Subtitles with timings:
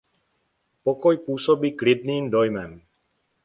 [0.83, 2.81] Pokoj působí klidným dojmem.